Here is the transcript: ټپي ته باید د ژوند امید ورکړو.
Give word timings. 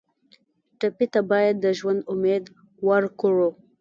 ټپي 0.79 1.05
ته 1.13 1.21
باید 1.31 1.55
د 1.59 1.65
ژوند 1.79 2.01
امید 2.11 2.43
ورکړو. 2.87 3.49